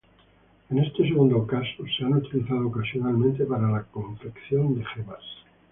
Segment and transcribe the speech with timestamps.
[0.71, 5.21] En este segundo caso, se ha utilizado ocasionalmente para la confección de gemas.